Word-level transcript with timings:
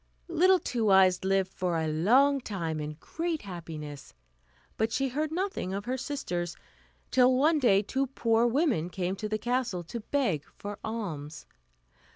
Little 0.29 0.57
Two 0.57 0.89
Eyes 0.89 1.23
lived 1.23 1.53
for 1.53 1.77
a 1.77 1.87
long 1.87 2.39
time 2.41 2.79
in 2.79 2.97
great 2.99 3.43
happiness; 3.43 4.15
but 4.75 4.91
she 4.91 5.09
heard 5.09 5.31
nothing 5.31 5.75
of 5.75 5.85
her 5.85 5.95
sisters, 5.95 6.55
till 7.11 7.37
one 7.37 7.59
day 7.59 7.83
two 7.83 8.07
poor 8.07 8.47
women 8.47 8.89
came 8.89 9.15
to 9.17 9.29
the 9.29 9.37
castle, 9.37 9.83
to 9.83 9.99
beg 9.99 10.43
for 10.57 10.79
alms. 10.83 11.45